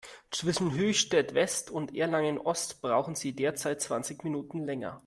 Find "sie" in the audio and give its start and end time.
3.13-3.35